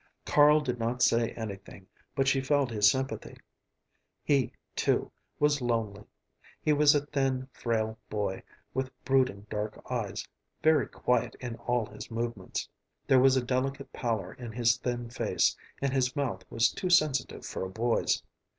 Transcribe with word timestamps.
Carl 0.25 0.61
did 0.61 0.79
not 0.79 1.03
say 1.03 1.29
anything, 1.33 1.85
but 2.15 2.27
she 2.27 2.41
felt 2.41 2.71
his 2.71 2.89
sympathy. 2.89 3.37
He, 4.23 4.51
too, 4.75 5.11
was 5.39 5.61
lonely. 5.61 6.05
He 6.59 6.73
was 6.73 6.95
a 6.95 7.05
thin, 7.05 7.47
frail 7.53 7.99
boy, 8.09 8.41
with 8.73 8.89
brooding 9.05 9.45
dark 9.47 9.79
eyes, 9.91 10.27
very 10.63 10.87
quiet 10.87 11.35
in 11.39 11.55
all 11.55 11.85
his 11.85 12.09
movements. 12.09 12.67
There 13.05 13.19
was 13.19 13.37
a 13.37 13.43
delicate 13.45 13.93
pallor 13.93 14.33
in 14.33 14.51
his 14.53 14.75
thin 14.75 15.11
face, 15.11 15.55
and 15.83 15.93
his 15.93 16.15
mouth 16.15 16.45
was 16.49 16.71
too 16.71 16.89
sensitive 16.89 17.45
for 17.45 17.63
a 17.63 17.69
boy's. 17.69 18.23